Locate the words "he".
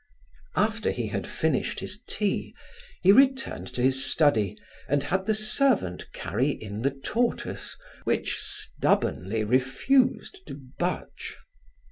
0.89-1.09, 3.03-3.11